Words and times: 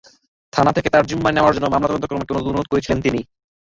থানা 0.53 0.71
থেকে 0.73 0.89
তাঁর 0.93 1.07
জিম্মায় 1.09 1.35
নেওয়ার 1.35 1.55
জন্য 1.55 1.67
মামলার 1.67 1.91
তদন্ত 1.93 2.05
কর্মকর্তাকে 2.09 2.41
অনুরোধও 2.41 2.71
করেছিলেন 2.71 2.99
তিনি। 3.05 3.19